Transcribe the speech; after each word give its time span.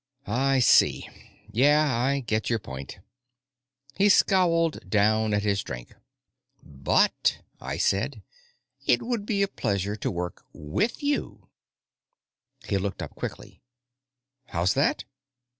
"I 0.25 0.61
see. 0.61 1.07
Yeah, 1.51 1.95
I 1.95 2.21
get 2.21 2.49
your 2.49 2.57
point." 2.57 2.97
He 3.95 4.09
scowled 4.09 4.89
down 4.89 5.31
at 5.31 5.43
his 5.43 5.61
drink. 5.61 5.93
"But," 6.63 7.43
I 7.59 7.77
said, 7.77 8.23
"it 8.87 9.03
would 9.03 9.27
be 9.27 9.43
a 9.43 9.47
pleasure 9.47 9.95
to 9.95 10.09
work 10.09 10.43
with 10.53 11.03
you." 11.03 11.49
He 12.67 12.79
looked 12.79 13.03
up 13.03 13.11
quickly. 13.13 13.61
"How's 14.47 14.73
that?" 14.73 15.03